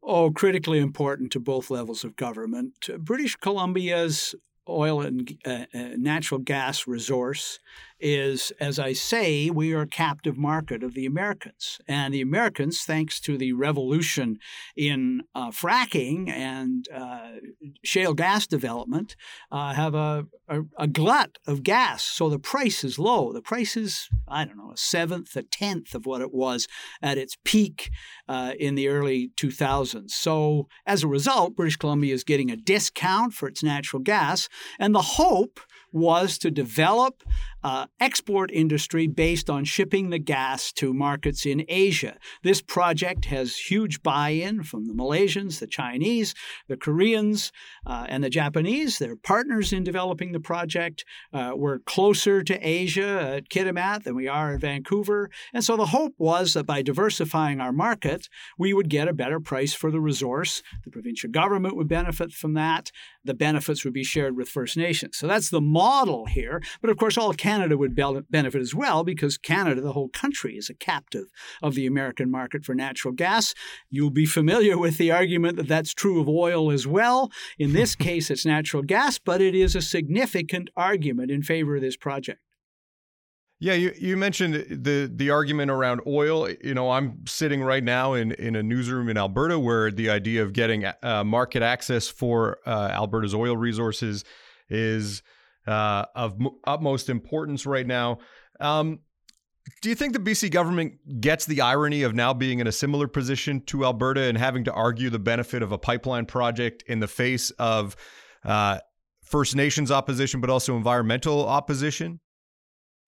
Oh, 0.04 0.32
critically 0.32 0.80
important 0.80 1.32
to 1.32 1.40
both 1.40 1.70
levels 1.70 2.04
of 2.04 2.16
government. 2.16 2.90
British 3.00 3.36
Columbia's 3.36 4.36
oil 4.68 5.02
and 5.02 5.38
uh, 5.46 5.66
uh, 5.74 5.90
natural 5.98 6.40
gas 6.40 6.88
resource 6.88 7.60
is, 8.00 8.52
as 8.60 8.80
I 8.80 8.94
say, 8.94 9.50
we 9.50 9.74
are 9.74 9.82
a 9.82 9.88
captive 9.88 10.38
market 10.38 10.84
of 10.84 10.94
the 10.94 11.06
Americans. 11.06 11.80
And 11.88 12.14
the 12.14 12.22
Americans, 12.22 12.82
thanks 12.84 13.20
to 13.22 13.38
the 13.38 13.54
revolution 13.54 14.38
in 14.76 15.24
uh, 15.36 15.52
fracking 15.52 16.30
and 16.30 16.86
uh, 16.94 17.32
shale 17.84 18.14
gas 18.14 18.48
development, 18.48 19.16
uh, 19.52 19.74
have 19.74 19.96
a, 19.96 20.26
a, 20.48 20.62
a, 20.78 20.88
glut 20.88 21.38
of 21.46 21.64
gas. 21.64 22.04
So 22.04 22.30
the 22.30 22.40
price 22.40 22.84
is 22.84 22.98
low. 22.98 23.34
The 23.34 23.42
price 23.42 23.76
is, 23.76 24.10
I 24.28 24.46
don't 24.46 24.58
know, 24.58 24.72
a 24.72 24.78
seventh, 24.78 25.36
a 25.36 25.44
tenth 25.44 25.94
of 25.94 26.06
what 26.06 26.22
it 26.22 26.34
was 26.34 26.68
at 27.02 27.18
its 27.18 27.38
peak 27.44 27.90
uh, 28.28 28.54
in 28.60 28.76
the 28.76 28.88
early 28.88 29.32
2000s. 29.38 30.12
So 30.12 30.68
as 30.86 31.04
a 31.04 31.08
result, 31.08 31.56
British 31.56 31.78
Columbia 31.78 32.14
is 32.14 32.24
getting 32.24 32.52
a 32.52 32.58
discount 32.58 33.34
for 33.34 33.48
its 33.48 33.64
natural 33.64 34.02
gas. 34.02 34.50
And 34.80 34.96
the 34.96 35.02
hope 35.02 35.60
was 35.92 36.38
to 36.40 36.52
develop 36.52 37.24
uh, 37.64 37.88
export 38.00 38.52
industry 38.52 39.08
based 39.08 39.50
on 39.50 39.66
shipping 39.66 40.10
the 40.10 40.20
gas 40.20 40.72
to 40.72 40.94
markets 40.94 41.46
in 41.46 41.66
Asia. 41.68 42.18
This 42.44 42.62
project 42.62 43.26
has 43.26 43.58
huge 43.58 44.02
buy-in 44.02 44.64
from 44.64 44.88
the 44.88 44.94
Malaysians, 44.94 45.60
the 45.60 45.68
Chinese, 45.68 46.34
the 46.68 46.78
Koreans, 46.78 47.52
uh, 47.86 48.06
and 48.08 48.24
the 48.24 48.30
Japanese. 48.30 48.98
They're 48.98 49.16
partners 49.16 49.74
in 49.74 49.84
developing 49.84 50.32
the 50.32 50.40
project. 50.40 51.04
Uh, 51.34 51.52
we're 51.56 51.80
closer 51.80 52.44
to 52.44 52.68
Asia 52.68 53.36
at 53.36 53.50
Kitimat 53.50 54.04
than 54.04 54.16
we 54.16 54.28
are 54.28 54.54
in 54.54 54.60
Vancouver, 54.60 55.30
and 55.54 55.64
so 55.64 55.76
the 55.76 55.88
hope 55.88 56.14
was 56.18 56.54
that 56.54 56.66
by 56.66 56.82
diversifying 56.82 57.60
our 57.60 57.74
market, 57.74 58.30
we 58.58 58.74
would 58.74 58.90
get 58.90 59.08
a 59.08 59.14
better 59.14 59.40
price 59.40 59.74
for 59.74 59.92
the 59.92 60.00
resource. 60.00 60.64
The 60.84 60.92
provincial 60.92 61.30
government 61.30 61.76
would 61.76 61.88
benefit 61.88 62.32
from 62.32 62.54
that. 62.54 62.92
The 63.24 63.34
benefits 63.34 63.84
would 63.84 63.94
be 63.94 64.04
shared 64.04 64.38
with 64.38 64.50
First 64.50 64.78
Nations. 64.78 65.18
So 65.18 65.28
that's 65.28 65.50
the 65.50 65.62
model 65.80 66.26
here. 66.26 66.62
But 66.82 66.90
of 66.90 66.98
course, 66.98 67.18
all 67.18 67.34
Canada 67.34 67.78
would 67.78 67.96
benefit 67.96 68.62
as 68.62 68.76
well 68.76 69.06
because 69.06 69.38
Canada, 69.38 69.80
the 69.80 69.94
whole 69.94 70.10
country, 70.10 70.58
is 70.58 70.70
a 70.70 70.74
captive 70.74 71.28
of 71.62 71.74
the 71.74 71.88
American 71.88 72.30
market 72.30 72.66
for 72.66 72.76
natural 72.76 73.14
gas. 73.14 73.54
You'll 73.90 74.10
be 74.10 74.26
familiar 74.26 74.78
with 74.78 74.98
the 74.98 75.12
argument 75.12 75.56
that 75.56 75.70
that's 75.70 75.94
true 75.94 76.20
of 76.20 76.28
oil 76.28 76.70
as 76.70 76.86
well. 76.86 77.32
In 77.58 77.72
this 77.72 77.96
case, 78.08 78.30
it's 78.30 78.46
natural 78.46 78.84
gas, 78.84 79.20
but 79.20 79.40
it 79.40 79.56
is 79.56 79.74
a 79.74 79.82
significant 79.82 80.70
argument 80.76 81.32
in 81.32 81.44
favor 81.44 81.78
of 81.78 81.82
this 81.82 81.96
project. 81.96 82.42
Yeah, 83.62 83.74
you, 83.74 83.94
you 83.98 84.16
mentioned 84.16 84.54
the 84.70 85.12
the 85.14 85.30
argument 85.32 85.70
around 85.70 86.02
oil. 86.08 86.50
You 86.50 86.74
know, 86.74 86.92
I'm 86.92 87.26
sitting 87.26 87.62
right 87.62 87.84
now 87.84 88.14
in, 88.14 88.32
in 88.34 88.56
a 88.56 88.64
newsroom 88.64 89.10
in 89.10 89.18
Alberta 89.18 89.60
where 89.60 89.92
the 89.92 90.10
idea 90.10 90.44
of 90.44 90.54
getting 90.54 90.86
uh, 90.86 91.24
market 91.26 91.62
access 91.62 92.08
for 92.08 92.60
uh, 92.66 92.90
Alberta's 92.94 93.36
oil 93.36 93.58
resources 93.58 94.24
is 94.70 95.24
uh, 95.68 96.06
of 96.16 96.38
utmost 96.66 97.10
importance 97.10 97.66
right 97.66 97.86
now. 97.86 98.20
Um, 98.60 99.00
do 99.82 99.90
you 99.90 99.96
think 99.96 100.14
the 100.14 100.20
BC 100.20 100.52
government 100.52 101.22
gets 101.22 101.46
the 101.46 101.62
irony 101.62 102.04
of 102.04 102.16
now 102.16 102.34
being 102.34 102.60
in 102.60 102.68
a 102.68 102.72
similar 102.72 103.08
position 103.08 103.62
to 103.68 103.86
Alberta 103.86 104.24
and 104.24 104.38
having 104.38 104.64
to 104.66 104.74
argue 104.74 105.10
the 105.10 105.20
benefit 105.20 105.62
of 105.62 105.72
a 105.72 105.78
pipeline 105.78 106.26
project 106.26 106.84
in 106.88 107.00
the 107.00 107.08
face 107.08 107.52
of 107.52 107.96
uh, 108.44 108.80
First 109.24 109.56
Nations 109.56 109.92
opposition, 109.92 110.42
but 110.42 110.50
also 110.50 110.76
environmental 110.76 111.48
opposition? 111.48 112.20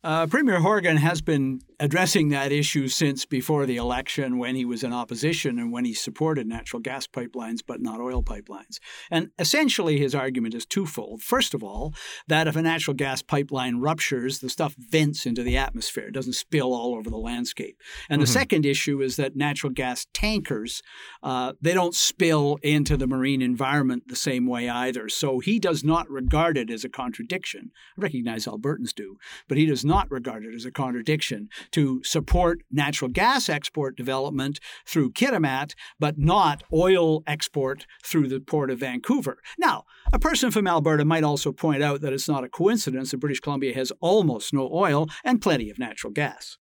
Uh, 0.04 0.28
Premier 0.28 0.60
Horgan 0.60 0.98
has 0.98 1.22
been 1.22 1.62
addressing 1.82 2.30
that 2.30 2.52
issue 2.52 2.88
since 2.88 3.26
before 3.26 3.66
the 3.66 3.76
election 3.76 4.38
when 4.38 4.56
he 4.56 4.64
was 4.64 4.84
in 4.84 4.94
opposition 4.94 5.58
and 5.58 5.72
when 5.72 5.84
he 5.84 5.96
supported 5.96 6.46
natural 6.46 6.80
gas 6.80 7.08
pipelines 7.08 7.62
but 7.66 7.82
not 7.82 8.00
oil 8.00 8.22
pipelines. 8.22 8.78
And 9.10 9.32
essentially, 9.40 9.98
his 9.98 10.14
argument 10.14 10.54
is 10.54 10.66
twofold. 10.68 11.24
First 11.24 11.56
of 11.56 11.64
all, 11.64 11.96
that 12.28 12.48
if 12.48 12.56
a 12.56 12.62
natural 12.62 12.94
gas 12.94 13.24
pipeline 13.24 13.78
ruptures, 13.78 14.40
the 14.40 14.50
stuff 14.50 14.76
vents 14.78 15.26
into 15.26 15.42
the 15.42 15.58
atmosphere, 15.58 16.10
it 16.10 16.14
doesn't 16.14 16.34
spill 16.34 16.72
all 16.72 16.94
over 16.94 17.10
the 17.10 17.18
landscape. 17.18 17.82
And 18.08 18.20
mm-hmm. 18.20 18.26
the 18.26 18.32
second 18.32 18.66
issue 18.68 19.02
is 19.02 19.16
that 19.16 19.36
natural 19.36 19.74
gas 19.74 20.06
tankers, 20.14 20.84
uh, 21.24 21.54
they 21.62 21.74
don't 21.74 21.96
spill 21.96 22.60
into 22.62 22.96
the 22.96 23.08
marine 23.08 23.42
environment 23.42 24.04
the 24.08 24.16
same 24.16 24.46
way 24.46 24.70
either. 24.70 25.10
So 25.10 25.40
he 25.40 25.58
does 25.58 25.84
not 25.84 26.08
regard 26.12 26.60
it 26.60 26.70
as 26.70 26.84
a 26.84 26.90
contradiction. 26.90 27.72
I 27.98 28.02
recognize 28.02 28.46
Albertans 28.46 28.94
do, 28.94 29.18
but 29.48 29.58
he 29.58 29.66
does 29.66 29.84
not 29.84 30.12
regard 30.12 30.46
it 30.46 30.54
as 30.54 30.66
a 30.66 30.72
contradiction 30.72 31.50
to 31.72 32.04
support 32.04 32.62
natural 32.72 33.10
gas 33.10 33.50
export 33.50 33.96
development 33.96 34.60
through 34.86 35.12
Kitimat, 35.12 35.74
but 36.00 36.18
not 36.18 36.64
oil 36.74 37.24
export 37.28 37.86
through 38.04 38.28
the 38.28 38.40
port 38.40 38.70
of 38.70 38.80
Vancouver. 38.80 39.40
Now, 39.58 39.84
a 40.12 40.20
person 40.20 40.52
from 40.52 40.68
Alberta 40.68 41.06
might 41.06 41.24
also 41.24 41.52
point 41.52 41.84
out 41.84 42.02
that 42.02 42.14
it's 42.14 42.28
not 42.28 42.44
a 42.44 42.50
coincidence 42.50 43.12
that 43.12 43.20
British 43.20 43.40
Columbia 43.40 43.74
has 43.74 43.92
almost 44.00 44.54
no 44.54 44.70
oil 44.72 45.08
and 45.24 45.42
plenty 45.42 45.70
of 45.70 45.80
natural 45.80 46.12
gas. 46.12 46.58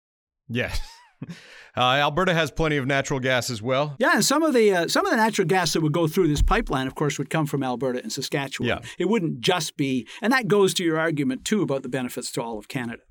Yes. 0.49 0.81
Uh, 1.77 1.97
Alberta 1.97 2.33
has 2.33 2.51
plenty 2.51 2.79
of 2.79 2.87
natural 2.87 3.21
gas 3.21 3.51
as 3.51 3.61
well. 3.61 3.97
Yeah, 3.99 4.13
and 4.15 4.25
some 4.25 4.43
of 4.43 4.55
the 4.55 4.73
uh, 4.73 4.89
some 4.89 5.05
of 5.05 5.11
the 5.11 5.17
natural 5.19 5.47
gas 5.47 5.75
that 5.75 5.83
would 5.83 5.93
go 5.93 6.09
through 6.09 6.29
this 6.29 6.41
pipeline, 6.41 6.87
of 6.87 6.95
course, 6.95 7.19
would 7.19 7.29
come 7.29 7.45
from 7.45 7.63
Alberta 7.63 8.03
and 8.03 8.11
Saskatchewan. 8.11 8.69
Yeah. 8.69 8.79
It 8.99 9.11
wouldn't 9.11 9.41
just 9.41 9.77
be, 9.77 10.09
and 10.23 10.33
that 10.33 10.49
goes 10.49 10.73
to 10.75 10.85
your 10.85 10.99
argument 10.99 11.45
too 11.45 11.61
about 11.61 11.83
the 11.83 11.91
benefits 11.91 12.33
to 12.33 12.43
all 12.43 12.59
of 12.59 12.69
Canada. 12.69 13.03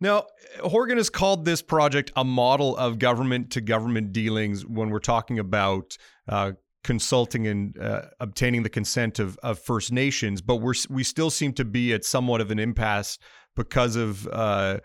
Now, 0.00 0.26
Horgan 0.60 0.96
has 0.98 1.10
called 1.10 1.44
this 1.44 1.60
project 1.60 2.12
a 2.14 2.24
model 2.24 2.76
of 2.76 2.98
government 2.98 3.50
to 3.52 3.60
government 3.60 4.12
dealings 4.12 4.64
when 4.64 4.90
we're 4.90 5.00
talking 5.00 5.38
about 5.38 5.96
uh, 6.28 6.52
consulting 6.84 7.46
and 7.46 7.76
uh, 7.78 8.02
obtaining 8.20 8.62
the 8.62 8.70
consent 8.70 9.18
of, 9.18 9.36
of 9.42 9.58
First 9.58 9.92
Nations, 9.92 10.40
but 10.40 10.56
we're 10.56 10.74
we 10.88 11.02
still 11.02 11.30
seem 11.30 11.52
to 11.54 11.64
be 11.64 11.92
at 11.92 12.04
somewhat 12.04 12.40
of 12.40 12.50
an 12.50 12.58
impasse 12.58 13.18
because 13.56 13.96
of 13.96 14.26
uh, 14.28 14.78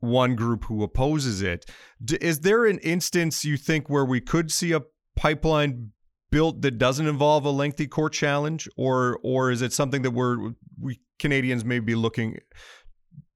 one 0.00 0.34
group 0.34 0.64
who 0.64 0.82
opposes 0.82 1.40
it. 1.40 1.64
D- 2.04 2.18
is 2.20 2.40
there 2.40 2.66
an 2.66 2.78
instance 2.78 3.44
you 3.44 3.56
think 3.56 3.88
where 3.88 4.04
we 4.04 4.20
could 4.20 4.50
see 4.50 4.72
a 4.72 4.82
pipeline 5.16 5.92
built 6.30 6.62
that 6.62 6.78
doesn't 6.78 7.06
involve 7.06 7.44
a 7.44 7.50
lengthy 7.50 7.86
court 7.86 8.12
challenge, 8.12 8.68
or 8.76 9.20
or 9.22 9.52
is 9.52 9.62
it 9.62 9.72
something 9.72 10.02
that 10.02 10.10
we're 10.10 10.52
we 10.80 11.00
Canadians 11.20 11.64
may 11.64 11.78
be 11.78 11.94
looking 11.94 12.38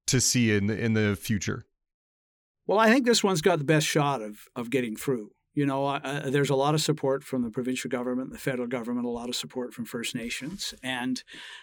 to 0.09 0.21
see 0.21 0.53
in 0.53 0.67
the, 0.67 0.79
in 0.79 0.95
the 0.95 1.17
future? 1.17 1.67
Well, 2.67 2.79
I 2.79 2.91
think 2.91 3.07
this 3.07 3.25
one's 3.25 3.41
got 3.41 3.59
the 3.59 3.65
best 3.65 3.87
shot 3.87 4.21
of 4.21 4.41
of 4.55 4.71
getting 4.71 4.97
through. 4.97 5.31
You 5.55 5.67
know, 5.67 5.99
there's 6.26 6.50
a 6.50 6.55
lot 6.55 6.75
of 6.75 6.81
support 6.81 7.25
from 7.25 7.43
the 7.43 7.50
provincial 7.50 7.90
government, 7.90 8.31
the 8.31 8.38
federal 8.38 8.69
government, 8.69 9.07
a 9.07 9.11
lot 9.11 9.28
of 9.28 9.35
support 9.35 9.75
from 9.75 9.85
First 9.85 10.14
Nations. 10.14 10.75
And 10.83 11.23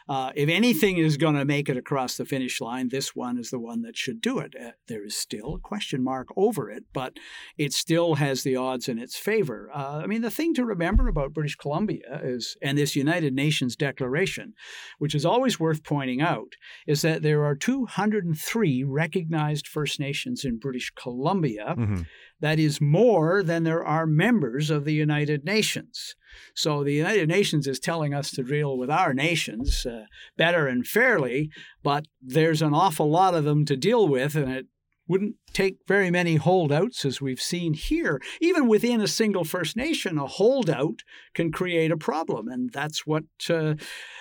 uh, 0.10 0.32
if 0.36 0.50
anything 0.50 0.98
is 0.98 1.18
going 1.18 1.36
to 1.36 1.46
make 1.46 1.70
it 1.70 1.78
across 1.78 2.18
the 2.18 2.26
finish 2.26 2.60
line, 2.60 2.90
this 2.90 3.16
one 3.16 3.38
is 3.38 3.52
the 3.52 3.60
one 3.60 3.84
that 3.84 3.96
should 3.96 4.22
do 4.22 4.40
it. 4.40 4.54
Uh, 4.60 4.72
there 4.88 5.06
is 5.06 5.16
still 5.16 5.56
a 5.56 5.60
question 5.60 6.04
mark 6.04 6.28
over 6.36 6.70
it, 6.70 6.84
but 6.94 7.18
it 7.58 7.74
still 7.74 8.16
has 8.16 8.44
the 8.44 8.56
odds 8.56 8.90
in 8.90 9.00
its 9.00 9.16
favor. 9.16 9.70
Uh, 9.74 10.02
I 10.04 10.08
mean, 10.08 10.22
the 10.22 10.32
thing 10.32 10.54
to 10.56 10.66
remember 10.66 11.08
about 11.08 11.34
British 11.34 11.56
Columbia 11.56 12.20
is, 12.24 12.58
and 12.62 12.78
this 12.78 12.96
United 12.96 13.34
Nations 13.34 13.76
Declaration, 13.76 14.54
which 15.00 15.16
is 15.16 15.26
always 15.26 15.60
worth 15.60 15.84
pointing 15.84 16.22
out, 16.22 16.54
is 16.86 17.02
that 17.02 17.22
there 17.22 17.46
are 17.46 17.56
203 17.56 18.84
recognized 18.84 19.68
First 19.68 20.00
Nations 20.00 20.44
in 20.44 20.58
British 20.58 20.92
Columbia. 20.92 21.76
Mm-hmm. 21.78 22.02
That 22.42 22.60
is 22.60 22.82
more 22.82 23.42
than 23.44 23.64
there 23.64 23.84
are 23.84 24.06
members 24.06 24.70
of 24.70 24.86
the 24.86 24.94
United 24.94 25.46
Nations. 25.46 26.16
So 26.54 26.84
the 26.84 26.94
United 26.94 27.30
Nations 27.30 27.66
is 27.66 27.80
telling 27.80 28.14
us 28.14 28.32
to 28.32 28.44
deal 28.44 28.78
with 28.78 28.90
our 28.90 29.14
nations 29.14 29.86
uh, 29.86 30.06
better 30.38 30.68
and 30.68 30.86
fairly, 30.86 31.50
but 31.82 32.06
there's 32.22 32.62
an 32.62 32.74
awful 32.74 33.10
lot 33.10 33.36
of 33.36 33.46
them 33.46 33.66
to 33.66 33.78
deal 33.78 34.08
with, 34.08 34.36
and 34.36 34.52
it 34.52 34.68
wouldn't 35.08 35.36
take 35.54 35.78
very 35.88 36.10
many 36.10 36.36
holdouts, 36.36 37.06
as 37.06 37.22
we've 37.22 37.42
seen 37.42 37.74
here. 37.74 38.22
Even 38.42 38.68
within 38.68 39.02
a 39.02 39.08
single 39.08 39.44
First 39.44 39.78
Nation, 39.78 40.18
a 40.18 40.26
holdout 40.26 41.04
can 41.34 41.52
create 41.52 41.92
a 41.92 41.98
problem. 41.98 42.48
And 42.48 42.72
that's 42.72 43.06
what 43.06 43.24
uh, 43.50 43.76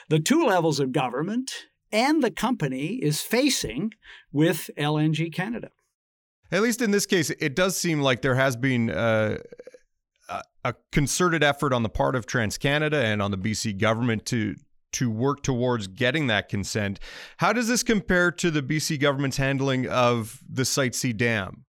the 0.08 0.20
two 0.20 0.44
levels 0.44 0.80
of 0.80 0.92
government 0.92 1.66
and 1.90 2.22
the 2.22 2.30
company 2.30 2.94
is 2.96 3.22
facing 3.22 3.92
with 4.32 4.68
LNG 4.76 5.32
Canada. 5.32 5.70
At 6.54 6.62
least 6.62 6.80
in 6.80 6.92
this 6.92 7.04
case, 7.04 7.30
it 7.30 7.56
does 7.56 7.76
seem 7.76 8.00
like 8.00 8.22
there 8.22 8.36
has 8.36 8.54
been 8.54 8.88
uh, 8.88 9.38
a 10.64 10.74
concerted 10.92 11.42
effort 11.42 11.72
on 11.72 11.82
the 11.82 11.88
part 11.88 12.14
of 12.14 12.26
TransCanada 12.26 13.02
and 13.02 13.20
on 13.20 13.32
the 13.32 13.36
BC 13.36 13.76
government 13.78 14.24
to 14.26 14.54
to 14.92 15.10
work 15.10 15.42
towards 15.42 15.88
getting 15.88 16.28
that 16.28 16.48
consent. 16.48 17.00
How 17.38 17.52
does 17.52 17.66
this 17.66 17.82
compare 17.82 18.30
to 18.30 18.52
the 18.52 18.62
BC 18.62 19.00
government's 19.00 19.36
handling 19.36 19.88
of 19.88 20.38
the 20.48 20.64
Site 20.64 20.94
C 20.94 21.12
dam? 21.12 21.64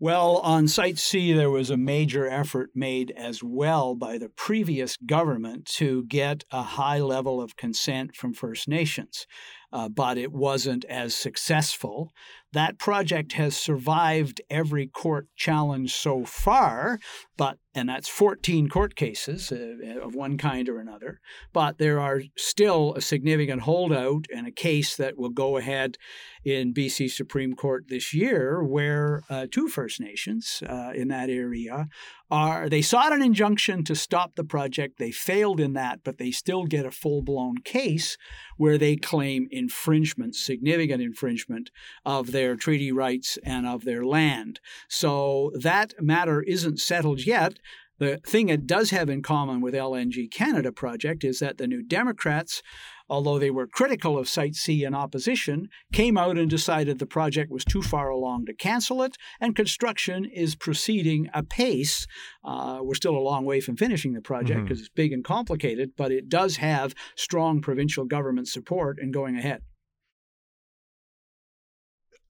Well, 0.00 0.38
on 0.38 0.66
Site 0.66 0.98
C, 0.98 1.34
there 1.34 1.50
was 1.50 1.68
a 1.68 1.76
major 1.76 2.26
effort 2.26 2.70
made 2.74 3.12
as 3.14 3.42
well 3.44 3.94
by 3.94 4.16
the 4.16 4.30
previous 4.30 4.96
government 4.96 5.66
to 5.76 6.04
get 6.06 6.44
a 6.50 6.62
high 6.62 7.00
level 7.00 7.42
of 7.42 7.56
consent 7.56 8.16
from 8.16 8.32
First 8.32 8.68
Nations 8.68 9.26
uh, 9.74 9.88
but 9.88 10.16
it 10.16 10.32
wasn't 10.32 10.84
as 10.84 11.16
successful. 11.16 12.12
That 12.52 12.78
project 12.78 13.32
has 13.32 13.56
survived 13.56 14.40
every 14.48 14.86
court 14.86 15.26
challenge 15.34 15.92
so 15.92 16.24
far, 16.24 17.00
but 17.36 17.58
and 17.74 17.88
that's 17.88 18.08
14 18.08 18.68
court 18.68 18.94
cases 18.94 19.50
uh, 19.50 20.00
of 20.00 20.14
one 20.14 20.38
kind 20.38 20.68
or 20.68 20.78
another. 20.78 21.18
But 21.52 21.78
there 21.78 21.98
are 21.98 22.22
still 22.36 22.94
a 22.94 23.00
significant 23.00 23.62
holdout 23.62 24.26
and 24.32 24.46
a 24.46 24.52
case 24.52 24.94
that 24.96 25.18
will 25.18 25.30
go 25.30 25.56
ahead 25.56 25.96
in 26.44 26.72
BC 26.72 27.10
Supreme 27.10 27.54
Court 27.54 27.86
this 27.88 28.14
year, 28.14 28.62
where 28.62 29.24
uh, 29.28 29.48
two 29.50 29.66
First 29.66 30.00
Nations 30.00 30.62
uh, 30.68 30.92
in 30.94 31.08
that 31.08 31.30
area 31.30 31.88
are 32.30 32.68
they 32.68 32.82
sought 32.82 33.12
an 33.12 33.22
injunction 33.22 33.84
to 33.84 33.94
stop 33.94 34.34
the 34.34 34.44
project. 34.44 34.98
They 34.98 35.10
failed 35.10 35.60
in 35.60 35.74
that, 35.74 36.00
but 36.04 36.18
they 36.18 36.30
still 36.30 36.64
get 36.64 36.86
a 36.86 36.90
full 36.90 37.22
blown 37.22 37.58
case 37.58 38.16
where 38.56 38.78
they 38.78 38.96
claim 38.96 39.48
infringement, 39.50 40.34
significant 40.34 41.02
infringement 41.02 41.70
of 42.04 42.32
their 42.32 42.56
treaty 42.56 42.92
rights 42.92 43.38
and 43.44 43.66
of 43.66 43.84
their 43.84 44.04
land. 44.04 44.60
So 44.88 45.52
that 45.60 45.94
matter 46.00 46.42
isn't 46.42 46.80
settled 46.80 47.26
yet. 47.26 47.58
The 47.98 48.18
thing 48.26 48.48
it 48.48 48.66
does 48.66 48.90
have 48.90 49.08
in 49.08 49.22
common 49.22 49.60
with 49.60 49.74
LNG 49.74 50.30
Canada 50.30 50.72
project 50.72 51.22
is 51.22 51.38
that 51.38 51.58
the 51.58 51.68
New 51.68 51.82
Democrats 51.82 52.62
although 53.08 53.38
they 53.38 53.50
were 53.50 53.66
critical 53.66 54.18
of 54.18 54.28
Site 54.28 54.54
C 54.54 54.84
in 54.84 54.94
opposition, 54.94 55.68
came 55.92 56.16
out 56.16 56.38
and 56.38 56.48
decided 56.50 56.98
the 56.98 57.06
project 57.06 57.50
was 57.50 57.64
too 57.64 57.82
far 57.82 58.08
along 58.08 58.46
to 58.46 58.54
cancel 58.54 59.02
it, 59.02 59.16
and 59.40 59.56
construction 59.56 60.24
is 60.24 60.54
proceeding 60.54 61.28
apace. 61.34 62.06
Uh, 62.44 62.78
we're 62.82 62.94
still 62.94 63.16
a 63.16 63.18
long 63.18 63.44
way 63.44 63.60
from 63.60 63.76
finishing 63.76 64.12
the 64.14 64.20
project 64.20 64.62
because 64.62 64.78
mm-hmm. 64.78 64.84
it's 64.84 64.94
big 64.94 65.12
and 65.12 65.24
complicated, 65.24 65.92
but 65.96 66.12
it 66.12 66.28
does 66.28 66.56
have 66.56 66.94
strong 67.16 67.60
provincial 67.60 68.04
government 68.04 68.48
support 68.48 68.98
in 69.00 69.10
going 69.10 69.36
ahead 69.36 69.62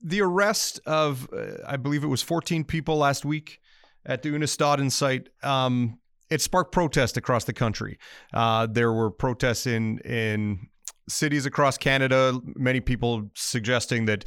the 0.05 0.21
arrest 0.21 0.81
of, 0.85 1.29
uh, 1.33 1.55
I 1.67 1.79
believe 1.79 2.05
it 2.05 2.09
was 2.09 2.21
14 2.21 2.65
people 2.65 2.99
last 2.99 3.25
week 3.25 3.59
at 4.05 4.23
the 4.23 4.29
Unist'ot'en 4.29 4.93
site. 4.93 5.31
Um, 5.43 5.99
it 6.31 6.41
sparked 6.41 6.73
protest 6.73 7.17
across 7.17 7.45
the 7.45 7.53
country. 7.53 7.99
Uh, 8.33 8.67
there 8.67 8.93
were 8.93 9.11
protests 9.11 9.67
in 9.67 9.99
in 9.99 10.69
cities 11.09 11.47
across 11.47 11.79
Canada. 11.79 12.39
Many 12.57 12.81
people 12.81 13.31
suggesting 13.35 14.07
that 14.07 14.25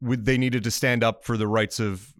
they 0.00 0.36
needed 0.36 0.64
to 0.64 0.70
stand 0.70 1.02
up 1.02 1.24
for 1.24 1.36
the 1.36 1.46
rights 1.46 1.80
of 1.80 2.12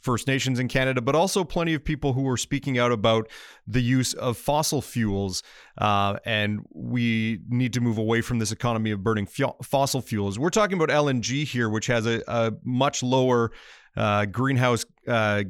First 0.00 0.28
Nations 0.28 0.58
in 0.58 0.68
Canada, 0.68 1.00
but 1.00 1.14
also 1.14 1.42
plenty 1.42 1.74
of 1.74 1.84
people 1.84 2.12
who 2.12 2.22
were 2.22 2.36
speaking 2.36 2.78
out 2.78 2.92
about 2.92 3.28
the 3.66 3.82
use 3.82 4.14
of 4.14 4.36
fossil 4.36 4.80
fuels. 4.80 5.42
Uh, 5.78 6.16
and 6.24 6.64
we 6.72 7.40
need 7.48 7.72
to 7.72 7.80
move 7.80 7.98
away 7.98 8.20
from 8.20 8.38
this 8.38 8.52
economy 8.52 8.90
of 8.90 9.02
burning 9.02 9.26
fossil 9.62 10.00
fuels. 10.00 10.38
We're 10.38 10.50
talking 10.50 10.80
about 10.80 10.90
LNG 10.90 11.44
here, 11.44 11.68
which 11.68 11.86
has 11.88 12.06
a, 12.06 12.22
a 12.28 12.52
much 12.62 13.02
lower 13.02 13.50
uh, 13.96 14.26
greenhouse 14.26 14.84
uh, 15.08 15.44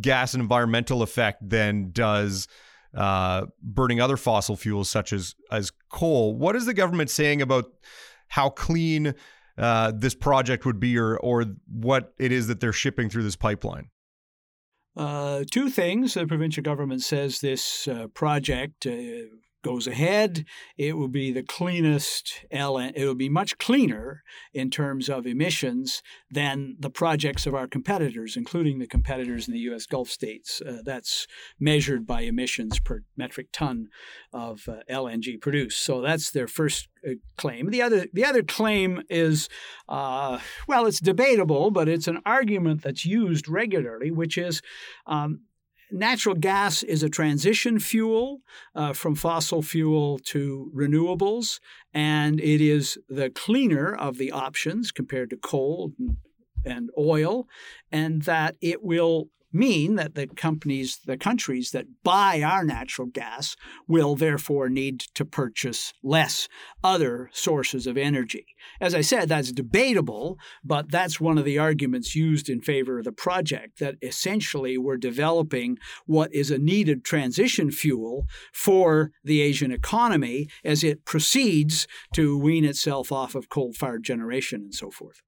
gas 0.00 0.34
and 0.34 0.42
environmental 0.42 1.02
effect 1.02 1.48
than 1.48 1.90
does 1.92 2.48
uh, 2.96 3.46
burning 3.62 4.00
other 4.00 4.16
fossil 4.16 4.56
fuels 4.56 4.90
such 4.90 5.12
as 5.12 5.34
as 5.50 5.72
coal. 5.90 6.36
What 6.36 6.56
is 6.56 6.66
the 6.66 6.74
government 6.74 7.10
saying 7.10 7.42
about 7.42 7.66
how 8.28 8.50
clean 8.50 9.14
uh, 9.58 9.92
this 9.96 10.14
project 10.14 10.64
would 10.64 10.80
be, 10.80 10.98
or 10.98 11.16
or 11.18 11.44
what 11.68 12.14
it 12.18 12.32
is 12.32 12.46
that 12.46 12.60
they're 12.60 12.72
shipping 12.72 13.08
through 13.08 13.24
this 13.24 13.36
pipeline? 13.36 13.90
Uh, 14.96 15.44
two 15.50 15.68
things. 15.70 16.14
The 16.14 16.26
provincial 16.26 16.62
government 16.62 17.02
says 17.02 17.40
this 17.40 17.88
uh, 17.88 18.06
project 18.14 18.86
uh, 18.86 18.92
goes 19.64 19.88
ahead, 19.88 20.44
it 20.76 20.96
will 20.96 21.08
be 21.08 21.32
the 21.32 21.42
cleanest 21.42 22.44
LN, 22.52 22.92
it 22.94 23.04
will 23.04 23.14
be 23.14 23.28
much 23.28 23.58
cleaner 23.58 24.22
in 24.52 24.70
terms 24.70 25.08
of 25.08 25.26
emissions 25.26 26.02
than 26.30 26.76
the 26.78 26.90
projects 26.90 27.46
of 27.46 27.54
our 27.54 27.66
competitors, 27.66 28.36
including 28.36 28.78
the 28.78 28.86
competitors 28.86 29.48
in 29.48 29.54
the 29.54 29.60
U.S. 29.60 29.86
Gulf 29.86 30.08
states. 30.08 30.60
Uh, 30.60 30.82
that's 30.84 31.26
measured 31.58 32.06
by 32.06 32.20
emissions 32.20 32.78
per 32.78 33.02
metric 33.16 33.48
ton 33.52 33.88
of 34.32 34.68
uh, 34.68 34.80
LNG 34.88 35.40
produced. 35.40 35.82
So 35.82 36.00
that's 36.00 36.30
their 36.30 36.46
first 36.46 36.88
uh, 37.06 37.14
claim. 37.36 37.70
The 37.70 37.82
other, 37.82 38.06
the 38.12 38.24
other 38.24 38.42
claim 38.42 39.02
is, 39.08 39.48
uh, 39.88 40.38
well, 40.68 40.86
it's 40.86 41.00
debatable, 41.00 41.70
but 41.70 41.88
it's 41.88 42.06
an 42.06 42.20
argument 42.26 42.82
that's 42.82 43.06
used 43.06 43.48
regularly, 43.48 44.10
which 44.10 44.36
is 44.36 44.60
um, 45.06 45.40
natural 45.90 46.34
gas 46.34 46.82
is 46.82 47.02
a 47.02 47.08
transition 47.08 47.78
fuel 47.78 48.40
uh, 48.74 48.92
from 48.92 49.14
fossil 49.14 49.62
fuel 49.62 50.18
to 50.20 50.70
renewables, 50.74 51.60
and 51.92 52.40
it 52.40 52.60
is 52.60 52.98
the 53.08 53.30
cleaner 53.30 53.94
of 53.94 54.18
the 54.18 54.32
options 54.32 54.92
compared 54.92 55.30
to 55.30 55.36
coal 55.36 55.92
and, 55.98 56.16
and 56.64 56.90
oil, 56.98 57.46
and 57.92 58.22
that 58.22 58.56
it 58.60 58.82
will 58.82 59.28
mean 59.54 59.94
that 59.94 60.14
the 60.14 60.26
companies, 60.26 60.98
the 61.06 61.16
countries 61.16 61.70
that 61.70 61.86
buy 62.02 62.42
our 62.42 62.64
natural 62.64 63.06
gas 63.06 63.56
will 63.86 64.16
therefore 64.16 64.68
need 64.68 65.00
to 65.14 65.24
purchase 65.24 65.92
less 66.02 66.48
other 66.82 67.30
sources 67.32 67.86
of 67.86 67.96
energy. 67.96 68.46
As 68.80 68.94
I 68.94 69.00
said, 69.00 69.28
that's 69.28 69.52
debatable, 69.52 70.38
but 70.64 70.90
that's 70.90 71.20
one 71.20 71.38
of 71.38 71.44
the 71.44 71.58
arguments 71.58 72.16
used 72.16 72.48
in 72.48 72.60
favor 72.60 72.98
of 72.98 73.04
the 73.04 73.12
project 73.12 73.78
that 73.78 73.96
essentially 74.02 74.76
we're 74.76 74.96
developing 74.96 75.78
what 76.06 76.34
is 76.34 76.50
a 76.50 76.58
needed 76.58 77.04
transition 77.04 77.70
fuel 77.70 78.26
for 78.52 79.12
the 79.22 79.40
Asian 79.40 79.70
economy 79.70 80.48
as 80.64 80.82
it 80.82 81.04
proceeds 81.04 81.86
to 82.12 82.36
wean 82.36 82.64
itself 82.64 83.12
off 83.12 83.34
of 83.34 83.48
coal 83.48 83.72
fired 83.72 84.02
generation 84.02 84.62
and 84.62 84.74
so 84.74 84.90
forth. 84.90 85.22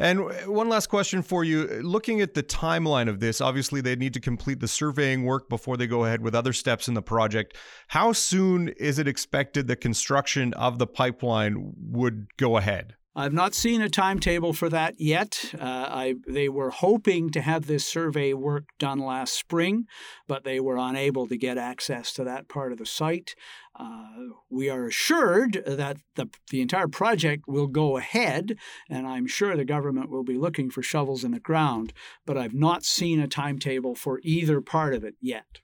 And 0.00 0.30
one 0.46 0.70
last 0.70 0.86
question 0.86 1.20
for 1.20 1.44
you. 1.44 1.66
Looking 1.82 2.22
at 2.22 2.32
the 2.32 2.42
timeline 2.42 3.06
of 3.06 3.20
this, 3.20 3.42
obviously 3.42 3.82
they 3.82 3.96
need 3.96 4.14
to 4.14 4.20
complete 4.20 4.58
the 4.60 4.66
surveying 4.66 5.24
work 5.24 5.50
before 5.50 5.76
they 5.76 5.86
go 5.86 6.06
ahead 6.06 6.22
with 6.22 6.34
other 6.34 6.54
steps 6.54 6.88
in 6.88 6.94
the 6.94 7.02
project. 7.02 7.54
How 7.88 8.12
soon 8.12 8.68
is 8.78 8.98
it 8.98 9.06
expected 9.06 9.66
the 9.66 9.76
construction 9.76 10.54
of 10.54 10.78
the 10.78 10.86
pipeline 10.86 11.74
would 11.76 12.28
go 12.38 12.56
ahead? 12.56 12.94
I've 13.14 13.34
not 13.34 13.54
seen 13.54 13.82
a 13.82 13.90
timetable 13.90 14.54
for 14.54 14.70
that 14.70 14.94
yet. 14.98 15.52
Uh, 15.58 15.64
I, 15.64 16.14
they 16.26 16.48
were 16.48 16.70
hoping 16.70 17.28
to 17.32 17.42
have 17.42 17.66
this 17.66 17.84
survey 17.84 18.32
work 18.32 18.68
done 18.78 19.00
last 19.00 19.34
spring, 19.34 19.86
but 20.26 20.44
they 20.44 20.60
were 20.60 20.78
unable 20.78 21.26
to 21.26 21.36
get 21.36 21.58
access 21.58 22.12
to 22.14 22.24
that 22.24 22.48
part 22.48 22.72
of 22.72 22.78
the 22.78 22.86
site. 22.86 23.34
Uh, 23.78 24.34
we 24.50 24.68
are 24.68 24.86
assured 24.86 25.62
that 25.66 25.98
the, 26.16 26.28
the 26.50 26.60
entire 26.60 26.88
project 26.88 27.44
will 27.46 27.68
go 27.68 27.96
ahead, 27.96 28.56
and 28.88 29.06
I'm 29.06 29.26
sure 29.26 29.56
the 29.56 29.64
government 29.64 30.10
will 30.10 30.24
be 30.24 30.36
looking 30.36 30.70
for 30.70 30.82
shovels 30.82 31.24
in 31.24 31.30
the 31.30 31.40
ground, 31.40 31.92
but 32.26 32.36
I've 32.36 32.54
not 32.54 32.84
seen 32.84 33.20
a 33.20 33.28
timetable 33.28 33.94
for 33.94 34.20
either 34.22 34.60
part 34.60 34.92
of 34.94 35.04
it 35.04 35.14
yet. 35.20 35.60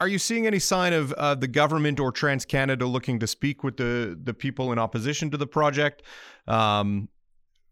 Are 0.00 0.08
you 0.08 0.18
seeing 0.18 0.46
any 0.46 0.58
sign 0.58 0.92
of 0.92 1.12
uh, 1.12 1.36
the 1.36 1.46
government 1.46 2.00
or 2.00 2.12
TransCanada 2.12 2.90
looking 2.90 3.20
to 3.20 3.26
speak 3.26 3.62
with 3.62 3.76
the 3.76 4.18
the 4.22 4.34
people 4.34 4.72
in 4.72 4.78
opposition 4.78 5.30
to 5.30 5.36
the 5.36 5.46
project, 5.46 6.02
um, 6.48 7.08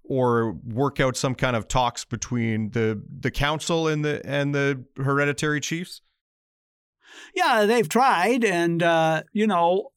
or 0.05 0.53
work 0.65 1.01
out 1.01 1.17
some 1.17 1.35
kind 1.35 1.57
of 1.57 1.67
talks 1.67 2.05
between 2.05 2.71
the 2.71 3.03
the 3.21 3.31
council 3.31 3.89
and 3.89 4.05
the 4.05 4.25
and 4.25 4.55
the 4.55 4.85
hereditary 4.97 5.61
chiefs? 5.61 6.01
Yeah, 7.35 7.67
they've 7.67 7.89
tried, 7.89 8.45
and 8.45 8.83
uh, 8.83 9.23
you 9.33 9.47
know, 9.47 9.91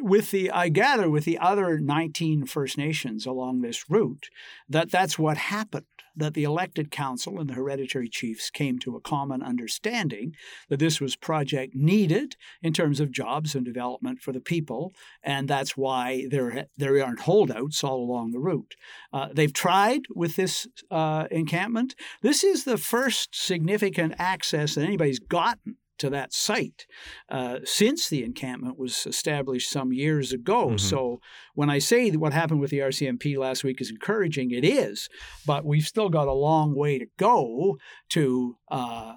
with 0.00 0.30
the 0.30 0.50
I 0.50 0.68
gather 0.68 1.08
with 1.08 1.24
the 1.24 1.38
other 1.38 1.78
19 1.78 2.46
First 2.46 2.78
Nations 2.78 3.26
along 3.26 3.60
this 3.60 3.88
route 3.88 4.28
that 4.68 4.90
that's 4.90 5.18
what 5.18 5.36
happened 5.36 5.84
that 6.16 6.34
the 6.34 6.44
elected 6.44 6.90
council 6.90 7.40
and 7.40 7.48
the 7.48 7.54
hereditary 7.54 8.08
chiefs 8.08 8.50
came 8.50 8.78
to 8.80 8.96
a 8.96 9.00
common 9.00 9.42
understanding 9.42 10.34
that 10.68 10.78
this 10.78 11.00
was 11.00 11.16
project 11.16 11.74
needed 11.74 12.36
in 12.62 12.72
terms 12.72 13.00
of 13.00 13.12
jobs 13.12 13.54
and 13.54 13.64
development 13.64 14.20
for 14.20 14.32
the 14.32 14.40
people, 14.40 14.92
and 15.22 15.48
that's 15.48 15.76
why 15.76 16.26
there 16.30 16.66
there 16.76 17.02
aren't 17.02 17.20
holdouts 17.20 17.82
all 17.84 17.98
along 18.02 18.32
the 18.32 18.38
route. 18.38 18.74
Uh, 19.12 19.28
they've 19.32 19.52
tried 19.52 20.02
with 20.14 20.36
this 20.36 20.66
uh, 20.90 21.26
encampment. 21.30 21.94
This 22.22 22.44
is 22.44 22.64
the 22.64 22.78
first 22.78 23.28
significant 23.32 24.14
access 24.18 24.74
that 24.74 24.84
anybody's 24.84 25.20
gotten 25.20 25.76
to 26.00 26.10
that 26.10 26.32
site 26.32 26.86
uh, 27.28 27.58
since 27.64 28.08
the 28.08 28.24
encampment 28.24 28.78
was 28.78 29.06
established 29.06 29.70
some 29.70 29.92
years 29.92 30.32
ago. 30.32 30.68
Mm-hmm. 30.68 30.78
So 30.78 31.20
when 31.54 31.70
I 31.70 31.78
say 31.78 32.10
that 32.10 32.18
what 32.18 32.32
happened 32.32 32.60
with 32.60 32.70
the 32.70 32.78
RCMP 32.78 33.36
last 33.36 33.62
week 33.64 33.80
is 33.80 33.90
encouraging, 33.90 34.50
it 34.50 34.64
is, 34.64 35.08
but 35.46 35.64
we've 35.64 35.86
still 35.86 36.08
got 36.08 36.28
a 36.28 36.32
long 36.32 36.74
way 36.74 36.98
to 36.98 37.06
go 37.16 37.78
to. 38.10 38.56
Uh, 38.70 39.14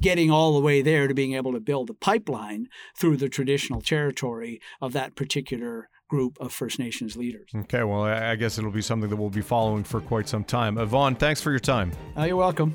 getting 0.00 0.32
all 0.32 0.54
the 0.54 0.60
way 0.60 0.82
there 0.82 1.06
to 1.06 1.14
being 1.14 1.34
able 1.34 1.52
to 1.52 1.60
build 1.60 1.88
a 1.88 1.94
pipeline 1.94 2.66
through 2.98 3.16
the 3.16 3.28
traditional 3.28 3.80
territory 3.80 4.60
of 4.80 4.92
that 4.92 5.14
particular 5.14 5.88
group 6.08 6.36
of 6.40 6.52
First 6.52 6.80
Nations 6.80 7.16
leaders. 7.16 7.48
Okay, 7.54 7.84
well, 7.84 8.02
I 8.02 8.34
guess 8.34 8.58
it'll 8.58 8.72
be 8.72 8.82
something 8.82 9.08
that 9.08 9.16
we'll 9.16 9.30
be 9.30 9.42
following 9.42 9.84
for 9.84 10.00
quite 10.00 10.28
some 10.28 10.42
time. 10.42 10.74
Vaughn, 10.86 11.14
thanks 11.14 11.40
for 11.40 11.50
your 11.50 11.60
time. 11.60 11.92
Uh, 12.18 12.24
you're 12.24 12.36
welcome. 12.36 12.74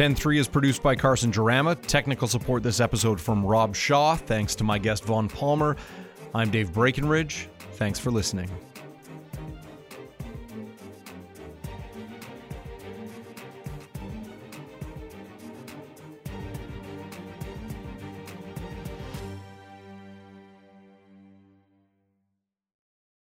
10.3 0.00 0.38
is 0.38 0.48
produced 0.48 0.82
by 0.82 0.96
Carson 0.96 1.30
Jerema. 1.30 1.78
Technical 1.82 2.26
support 2.26 2.62
this 2.62 2.80
episode 2.80 3.20
from 3.20 3.44
Rob 3.44 3.76
Shaw. 3.76 4.16
Thanks 4.16 4.54
to 4.54 4.64
my 4.64 4.78
guest 4.78 5.04
Vaughn 5.04 5.28
Palmer. 5.28 5.76
I'm 6.34 6.50
Dave 6.50 6.70
Breakenridge. 6.70 7.48
Thanks 7.74 7.98
for 7.98 8.10
listening. 8.10 8.48